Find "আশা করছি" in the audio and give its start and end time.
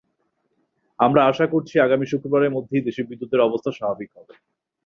1.25-1.75